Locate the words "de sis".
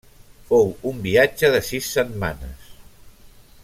1.57-1.93